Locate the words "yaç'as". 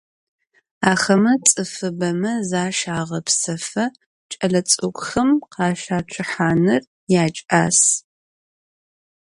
7.13-7.79